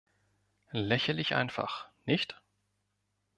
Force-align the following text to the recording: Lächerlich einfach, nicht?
Lächerlich 0.71 1.35
einfach, 1.35 1.87
nicht? 2.05 2.41